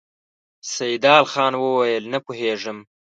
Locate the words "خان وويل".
1.31-2.03